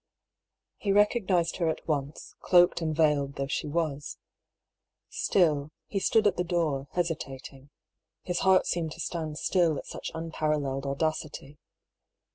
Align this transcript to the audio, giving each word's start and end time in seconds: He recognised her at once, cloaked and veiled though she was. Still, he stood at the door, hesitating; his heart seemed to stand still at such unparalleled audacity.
He 0.77 0.91
recognised 0.91 1.57
her 1.57 1.69
at 1.69 1.87
once, 1.87 2.33
cloaked 2.41 2.81
and 2.81 2.95
veiled 2.95 3.35
though 3.35 3.45
she 3.45 3.67
was. 3.67 4.17
Still, 5.09 5.69
he 5.85 5.99
stood 5.99 6.25
at 6.25 6.37
the 6.37 6.43
door, 6.43 6.87
hesitating; 6.93 7.69
his 8.23 8.39
heart 8.39 8.65
seemed 8.65 8.93
to 8.93 8.99
stand 8.99 9.37
still 9.37 9.77
at 9.77 9.85
such 9.85 10.09
unparalleled 10.15 10.87
audacity. 10.87 11.59